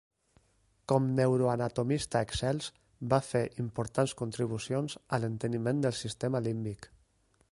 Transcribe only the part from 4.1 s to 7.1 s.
contribucions a l'enteniment del sistema límbic.